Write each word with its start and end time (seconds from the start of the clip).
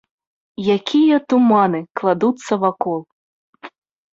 Якія 0.75 1.17
туманы 1.33 1.79
кладуцца 2.01 2.53
вакол! 2.65 2.99